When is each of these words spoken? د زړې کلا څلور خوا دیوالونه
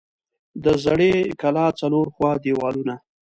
د 0.63 0.65
زړې 0.83 1.13
کلا 1.41 1.67
څلور 1.79 2.05
خوا 2.15 2.31
دیوالونه 2.43 2.95